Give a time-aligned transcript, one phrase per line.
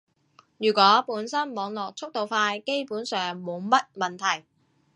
[0.57, 4.47] 如果本身網絡速度快，基本上冇乜問題